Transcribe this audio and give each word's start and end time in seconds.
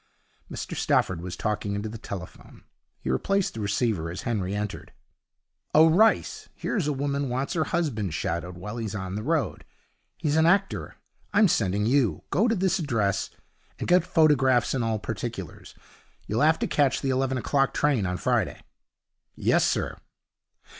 Mr 0.51 0.75
Stafford 0.75 1.21
was 1.21 1.35
talking 1.37 1.75
into 1.75 1.87
the 1.87 1.99
telephone. 1.99 2.63
He 3.01 3.11
replaced 3.11 3.53
the 3.53 3.59
receiver 3.59 4.09
as 4.09 4.23
Henry 4.23 4.55
entered. 4.55 4.93
'Oh, 5.75 5.91
Rice, 5.91 6.49
here's 6.55 6.87
a 6.87 6.91
woman 6.91 7.29
wants 7.29 7.53
her 7.53 7.65
husband 7.65 8.15
shadowed 8.15 8.57
while 8.57 8.77
he's 8.77 8.95
on 8.95 9.13
the 9.13 9.21
road. 9.21 9.63
He's 10.17 10.37
an 10.37 10.47
actor. 10.47 10.95
I'm 11.35 11.47
sending 11.47 11.85
you. 11.85 12.23
Go 12.31 12.47
to 12.47 12.55
this 12.55 12.79
address, 12.79 13.29
and 13.77 13.87
get 13.87 14.03
photographs 14.03 14.73
and 14.73 14.83
all 14.83 14.97
particulars. 14.97 15.75
You'll 16.25 16.41
have 16.41 16.57
to 16.57 16.65
catch 16.67 17.01
the 17.01 17.11
eleven 17.11 17.37
o'clock 17.37 17.71
train 17.71 18.07
on 18.07 18.17
Friday.' 18.17 18.59
'Yes, 19.35 19.65
sir.' 19.67 19.99